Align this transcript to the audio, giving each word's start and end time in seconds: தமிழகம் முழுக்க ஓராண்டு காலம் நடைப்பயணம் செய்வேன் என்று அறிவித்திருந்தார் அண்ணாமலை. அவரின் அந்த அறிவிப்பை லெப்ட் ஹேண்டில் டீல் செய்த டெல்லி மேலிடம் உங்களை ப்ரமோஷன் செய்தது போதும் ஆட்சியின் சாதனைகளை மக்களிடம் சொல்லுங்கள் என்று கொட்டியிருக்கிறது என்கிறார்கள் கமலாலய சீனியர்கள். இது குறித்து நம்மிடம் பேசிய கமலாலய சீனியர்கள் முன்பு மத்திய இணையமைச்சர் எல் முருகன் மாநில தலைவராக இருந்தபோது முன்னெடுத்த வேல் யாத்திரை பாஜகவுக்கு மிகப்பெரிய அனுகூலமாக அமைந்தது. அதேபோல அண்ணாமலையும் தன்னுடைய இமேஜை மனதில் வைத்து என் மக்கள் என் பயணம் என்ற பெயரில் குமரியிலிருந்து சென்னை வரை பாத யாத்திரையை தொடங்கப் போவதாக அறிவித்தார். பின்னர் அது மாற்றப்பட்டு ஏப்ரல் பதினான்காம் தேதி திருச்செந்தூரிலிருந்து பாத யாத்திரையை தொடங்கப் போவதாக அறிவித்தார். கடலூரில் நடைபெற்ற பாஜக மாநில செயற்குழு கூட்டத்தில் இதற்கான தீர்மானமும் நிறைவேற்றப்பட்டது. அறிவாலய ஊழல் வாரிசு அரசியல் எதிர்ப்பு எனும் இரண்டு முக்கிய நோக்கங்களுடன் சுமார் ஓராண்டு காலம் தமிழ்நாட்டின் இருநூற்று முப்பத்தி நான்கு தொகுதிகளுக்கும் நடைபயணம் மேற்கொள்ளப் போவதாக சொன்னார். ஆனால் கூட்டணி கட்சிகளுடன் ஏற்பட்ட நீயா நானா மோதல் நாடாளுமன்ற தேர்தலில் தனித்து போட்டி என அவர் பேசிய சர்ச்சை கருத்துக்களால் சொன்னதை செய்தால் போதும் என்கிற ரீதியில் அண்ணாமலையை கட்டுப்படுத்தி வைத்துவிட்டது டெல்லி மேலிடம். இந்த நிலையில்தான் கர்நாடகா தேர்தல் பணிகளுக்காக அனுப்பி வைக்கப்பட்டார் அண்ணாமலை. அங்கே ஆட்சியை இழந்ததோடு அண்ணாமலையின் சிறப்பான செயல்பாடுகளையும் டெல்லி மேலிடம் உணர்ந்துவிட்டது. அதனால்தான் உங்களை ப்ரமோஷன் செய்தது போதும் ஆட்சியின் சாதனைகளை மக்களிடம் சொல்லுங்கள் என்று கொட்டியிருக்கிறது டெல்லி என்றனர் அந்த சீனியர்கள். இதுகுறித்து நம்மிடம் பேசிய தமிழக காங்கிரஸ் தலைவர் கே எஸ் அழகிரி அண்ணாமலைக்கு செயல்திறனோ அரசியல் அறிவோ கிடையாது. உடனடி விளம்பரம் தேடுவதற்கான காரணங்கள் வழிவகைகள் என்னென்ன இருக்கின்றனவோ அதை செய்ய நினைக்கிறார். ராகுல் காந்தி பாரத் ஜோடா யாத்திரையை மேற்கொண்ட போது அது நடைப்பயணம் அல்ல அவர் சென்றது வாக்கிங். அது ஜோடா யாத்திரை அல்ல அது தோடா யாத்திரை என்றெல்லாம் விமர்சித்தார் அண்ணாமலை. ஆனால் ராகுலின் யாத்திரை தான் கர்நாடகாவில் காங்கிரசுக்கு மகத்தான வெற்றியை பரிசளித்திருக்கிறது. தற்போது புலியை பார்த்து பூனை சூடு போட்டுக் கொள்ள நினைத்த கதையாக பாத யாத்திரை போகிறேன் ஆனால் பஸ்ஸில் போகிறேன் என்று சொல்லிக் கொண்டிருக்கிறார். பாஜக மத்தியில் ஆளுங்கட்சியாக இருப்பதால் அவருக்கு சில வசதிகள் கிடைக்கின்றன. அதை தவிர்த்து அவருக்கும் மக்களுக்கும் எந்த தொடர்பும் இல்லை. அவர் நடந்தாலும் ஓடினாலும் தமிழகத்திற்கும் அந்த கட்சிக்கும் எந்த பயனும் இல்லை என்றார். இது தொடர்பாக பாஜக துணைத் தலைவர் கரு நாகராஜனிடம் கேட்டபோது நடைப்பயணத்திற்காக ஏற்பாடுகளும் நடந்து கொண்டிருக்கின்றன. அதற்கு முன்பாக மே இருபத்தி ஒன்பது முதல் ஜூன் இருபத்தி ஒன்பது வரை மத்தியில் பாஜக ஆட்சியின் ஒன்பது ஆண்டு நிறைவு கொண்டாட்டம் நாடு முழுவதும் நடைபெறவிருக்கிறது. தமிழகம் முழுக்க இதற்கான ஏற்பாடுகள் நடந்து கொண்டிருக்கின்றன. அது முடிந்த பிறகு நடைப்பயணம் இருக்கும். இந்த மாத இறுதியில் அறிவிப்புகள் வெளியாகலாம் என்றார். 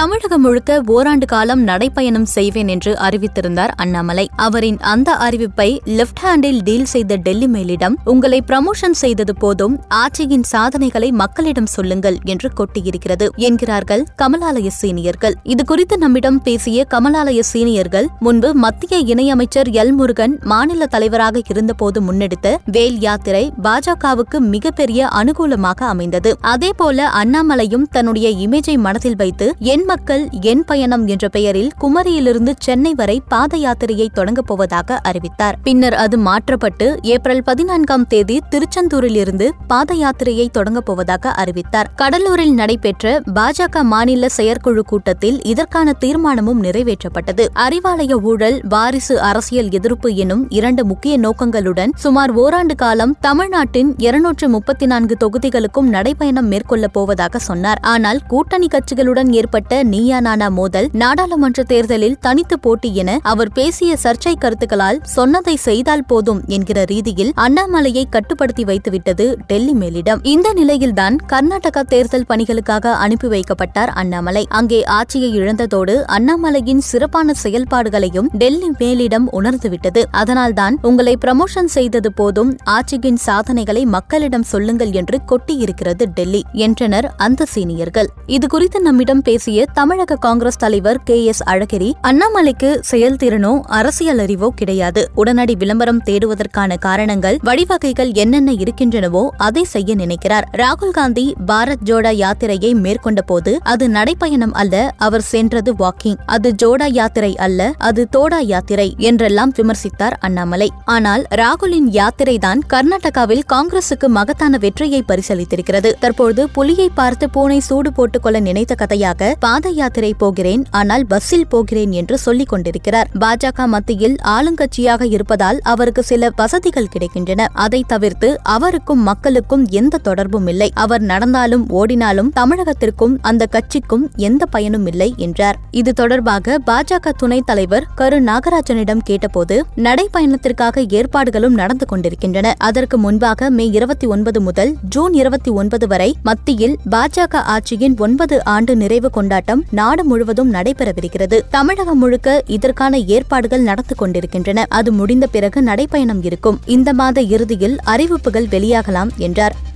தமிழகம் 0.00 0.40
முழுக்க 0.40 0.82
ஓராண்டு 0.86 1.26
காலம் 1.26 1.66
நடைப்பயணம் 1.66 2.26
செய்வேன் 2.34 2.68
என்று 2.68 2.92
அறிவித்திருந்தார் 2.94 3.72
அண்ணாமலை. 3.76 4.30
அவரின் 4.36 4.78
அந்த 4.80 5.14
அறிவிப்பை 5.14 5.78
லெப்ட் 5.86 6.20
ஹேண்டில் 6.22 6.60
டீல் 6.62 6.84
செய்த 6.84 7.16
டெல்லி 7.16 7.46
மேலிடம் 7.46 7.94
உங்களை 8.04 8.42
ப்ரமோஷன் 8.46 8.90
செய்தது 8.90 9.34
போதும் 9.34 9.80
ஆட்சியின் 9.88 10.42
சாதனைகளை 10.42 11.12
மக்களிடம் 11.12 11.66
சொல்லுங்கள் 11.66 12.18
என்று 12.24 12.50
கொட்டியிருக்கிறது 12.58 13.28
என்கிறார்கள் 13.34 14.04
கமலாலய 14.16 14.70
சீனியர்கள். 14.80 15.34
இது 15.42 15.64
குறித்து 15.64 15.98
நம்மிடம் 15.98 16.42
பேசிய 16.42 16.86
கமலாலய 16.88 17.42
சீனியர்கள் 17.52 18.06
முன்பு 18.18 18.54
மத்திய 18.54 19.14
இணையமைச்சர் 19.14 19.70
எல் 19.72 19.92
முருகன் 19.92 20.38
மாநில 20.44 20.86
தலைவராக 20.86 21.42
இருந்தபோது 21.48 22.00
முன்னெடுத்த 22.02 22.56
வேல் 22.64 22.98
யாத்திரை 22.98 23.52
பாஜகவுக்கு 23.62 24.38
மிகப்பெரிய 24.38 25.06
அனுகூலமாக 25.06 25.80
அமைந்தது. 25.80 26.36
அதேபோல 26.40 27.10
அண்ணாமலையும் 27.24 27.86
தன்னுடைய 27.90 28.48
இமேஜை 28.48 28.78
மனதில் 28.78 29.16
வைத்து 29.16 29.54
என் 29.58 29.88
மக்கள் 29.90 30.28
என் 30.40 30.64
பயணம் 30.64 31.06
என்ற 31.06 31.28
பெயரில் 31.28 31.70
குமரியிலிருந்து 31.80 32.52
சென்னை 32.58 32.94
வரை 32.94 33.22
பாத 33.28 33.56
யாத்திரையை 33.56 34.06
தொடங்கப் 34.12 34.46
போவதாக 34.46 34.98
அறிவித்தார். 35.02 35.56
பின்னர் 35.62 35.94
அது 35.94 36.18
மாற்றப்பட்டு 36.18 36.98
ஏப்ரல் 37.02 37.42
பதினான்காம் 37.42 38.06
தேதி 38.06 38.40
திருச்செந்தூரிலிருந்து 38.50 39.50
பாத 39.66 39.94
யாத்திரையை 39.94 40.46
தொடங்கப் 40.50 40.86
போவதாக 40.86 41.30
அறிவித்தார். 41.30 41.90
கடலூரில் 41.96 42.54
நடைபெற்ற 42.54 43.22
பாஜக 43.34 43.82
மாநில 43.82 44.28
செயற்குழு 44.28 44.82
கூட்டத்தில் 44.82 45.42
இதற்கான 45.42 45.94
தீர்மானமும் 46.00 46.62
நிறைவேற்றப்பட்டது. 46.62 47.46
அறிவாலய 47.54 48.20
ஊழல் 48.22 48.60
வாரிசு 48.68 49.20
அரசியல் 49.20 49.70
எதிர்ப்பு 49.70 50.14
எனும் 50.14 50.50
இரண்டு 50.50 50.84
முக்கிய 50.84 51.18
நோக்கங்களுடன் 51.18 51.94
சுமார் 51.94 52.30
ஓராண்டு 52.30 52.74
காலம் 52.74 53.16
தமிழ்நாட்டின் 53.20 53.94
இருநூற்று 53.98 54.48
முப்பத்தி 54.48 54.86
நான்கு 54.86 55.16
தொகுதிகளுக்கும் 55.24 55.90
நடைபயணம் 55.96 56.50
மேற்கொள்ளப் 56.52 56.92
போவதாக 56.92 57.38
சொன்னார். 57.38 57.82
ஆனால் 57.82 58.20
கூட்டணி 58.28 58.66
கட்சிகளுடன் 58.66 59.32
ஏற்பட்ட 59.32 59.78
நீயா 59.84 60.20
நானா 60.20 60.48
மோதல் 60.48 60.88
நாடாளுமன்ற 60.92 61.62
தேர்தலில் 61.62 62.16
தனித்து 62.20 62.58
போட்டி 62.58 62.96
என 62.96 63.18
அவர் 63.22 63.52
பேசிய 63.52 63.96
சர்ச்சை 64.02 64.32
கருத்துக்களால் 64.40 64.98
சொன்னதை 65.02 65.56
செய்தால் 65.56 66.04
போதும் 66.06 66.42
என்கிற 66.46 66.84
ரீதியில் 66.84 67.32
அண்ணாமலையை 67.36 68.04
கட்டுப்படுத்தி 68.10 68.64
வைத்துவிட்டது 68.64 69.34
டெல்லி 69.46 69.72
மேலிடம். 69.72 70.18
இந்த 70.22 70.52
நிலையில்தான் 70.52 71.16
கர்நாடகா 71.28 71.80
தேர்தல் 71.80 72.26
பணிகளுக்காக 72.28 72.92
அனுப்பி 72.92 73.28
வைக்கப்பட்டார் 73.28 73.92
அண்ணாமலை. 73.94 74.46
அங்கே 74.48 74.84
ஆட்சியை 74.84 75.38
இழந்ததோடு 75.38 75.94
அண்ணாமலையின் 76.06 76.78
சிறப்பான 76.78 77.32
செயல்பாடுகளையும் 77.42 78.28
டெல்லி 78.32 78.70
மேலிடம் 78.78 79.26
உணர்ந்துவிட்டது. 79.32 80.04
அதனால்தான் 80.10 80.78
உங்களை 80.82 81.16
ப்ரமோஷன் 81.24 81.64
செய்தது 81.64 82.12
போதும் 82.12 82.56
ஆட்சியின் 82.64 83.14
சாதனைகளை 83.14 83.84
மக்களிடம் 83.84 84.42
சொல்லுங்கள் 84.42 84.92
என்று 84.92 85.20
கொட்டியிருக்கிறது 85.28 86.04
டெல்லி 86.14 86.42
என்றனர் 86.52 87.14
அந்த 87.16 87.46
சீனியர்கள். 87.54 88.08
இதுகுறித்து 88.26 88.78
நம்மிடம் 88.78 89.22
பேசிய 89.22 89.66
தமிழக 89.74 90.16
காங்கிரஸ் 90.16 90.58
தலைவர் 90.58 90.98
கே 91.02 91.24
எஸ் 91.24 91.42
அழகிரி 91.44 91.92
அண்ணாமலைக்கு 92.02 92.70
செயல்திறனோ 92.90 93.60
அரசியல் 93.60 94.18
அறிவோ 94.18 94.48
கிடையாது. 94.56 95.10
உடனடி 95.14 95.54
விளம்பரம் 95.54 96.02
தேடுவதற்கான 96.02 96.76
காரணங்கள் 96.78 97.38
வழிவகைகள் 97.42 98.12
என்னென்ன 98.12 98.52
இருக்கின்றனவோ 98.52 99.28
அதை 99.36 99.64
செய்ய 99.64 99.94
நினைக்கிறார். 99.94 100.46
ராகுல் 100.52 100.90
காந்தி 100.90 101.34
பாரத் 101.46 101.84
ஜோடா 101.84 102.12
யாத்திரையை 102.22 102.72
மேற்கொண்ட 102.74 103.22
போது 103.22 103.58
அது 103.62 103.88
நடைப்பயணம் 103.88 104.52
அல்ல 104.52 104.94
அவர் 104.96 105.20
சென்றது 105.20 105.72
வாக்கிங். 105.72 106.18
அது 106.26 106.54
ஜோடா 106.62 106.88
யாத்திரை 106.90 107.36
அல்ல 107.36 107.72
அது 107.78 108.08
தோடா 108.16 108.40
யாத்திரை 108.42 108.94
என்றெல்லாம் 108.98 109.52
விமர்சித்தார் 109.56 110.18
அண்ணாமலை. 110.20 110.70
ஆனால் 110.84 111.24
ராகுலின் 111.30 111.88
யாத்திரை 111.90 112.38
தான் 112.38 112.62
கர்நாடகாவில் 112.72 113.46
காங்கிரசுக்கு 113.52 114.06
மகத்தான 114.06 114.56
வெற்றியை 114.58 115.04
பரிசளித்திருக்கிறது. 115.08 115.92
தற்போது 116.00 116.48
புலியை 116.48 116.90
பார்த்து 116.94 117.30
பூனை 117.30 117.60
சூடு 117.60 117.92
போட்டுக் 117.92 118.22
கொள்ள 118.22 118.40
நினைத்த 118.40 118.74
கதையாக 118.74 119.36
பாத 119.60 119.72
யாத்திரை 119.74 120.14
போகிறேன் 120.14 120.64
ஆனால் 120.70 121.06
பஸ்ஸில் 121.06 121.46
போகிறேன் 121.46 121.92
என்று 121.92 122.18
சொல்லிக் 122.18 122.48
கொண்டிருக்கிறார். 122.48 123.08
பாஜக 123.20 123.66
மத்தியில் 123.66 124.16
ஆளுங்கட்சியாக 124.24 125.02
இருப்பதால் 125.06 125.58
அவருக்கு 125.62 126.02
சில 126.02 126.30
வசதிகள் 126.36 126.88
கிடைக்கின்றன. 126.92 127.46
அதை 127.52 127.84
தவிர்த்து 127.86 128.38
அவருக்கும் 128.42 129.02
மக்களுக்கும் 129.02 129.66
எந்த 129.70 129.98
தொடர்பும் 129.98 130.46
இல்லை. 130.46 130.70
அவர் 130.74 131.00
நடந்தாலும் 131.00 131.68
ஓடினாலும் 131.68 132.32
தமிழகத்திற்கும் 132.36 133.16
அந்த 133.20 133.46
கட்சிக்கும் 133.46 134.10
எந்த 134.16 134.46
பயனும் 134.46 134.86
இல்லை 134.86 135.14
என்றார். 135.16 135.58
இது 135.70 135.92
தொடர்பாக 135.92 136.58
பாஜக 136.66 137.12
துணைத் 137.16 137.46
தலைவர் 137.46 137.86
கரு 137.94 138.20
நாகராஜனிடம் 138.20 139.04
கேட்டபோது 139.04 139.64
நடைப்பயணத்திற்காக 139.76 140.86
ஏற்பாடுகளும் 140.92 141.54
நடந்து 141.54 141.86
கொண்டிருக்கின்றன. 141.86 142.54
அதற்கு 142.58 142.98
முன்பாக 142.98 143.50
மே 143.50 143.66
இருபத்தி 143.66 144.06
ஒன்பது 144.06 144.40
முதல் 144.40 144.76
ஜூன் 144.88 145.12
இருபத்தி 145.12 145.50
ஒன்பது 145.50 145.86
வரை 145.86 146.16
மத்தியில் 146.22 146.78
பாஜக 146.90 147.44
ஆட்சியின் 147.56 147.96
ஒன்பது 147.96 148.44
ஆண்டு 148.44 148.76
நிறைவு 148.76 149.10
கொண்டாட்டம் 149.10 149.48
நாடு 149.70 150.04
முழுவதும் 150.04 150.52
நடைபெறவிருக்கிறது. 150.52 151.40
தமிழகம் 151.50 151.98
முழுக்க 151.98 152.42
இதற்கான 152.46 152.98
ஏற்பாடுகள் 152.98 153.62
நடந்து 153.62 153.94
கொண்டிருக்கின்றன. 153.94 154.66
அது 154.68 154.92
முடிந்த 154.92 155.26
பிறகு 155.26 155.60
நடைப்பயணம் 155.60 156.24
இருக்கும். 156.24 156.58
இந்த 156.66 156.92
மாத 156.92 157.20
இறுதியில் 157.20 157.78
அறிவிப்புகள் 157.82 158.46
வெளியாகலாம் 158.46 159.08
என்றார். 159.16 159.68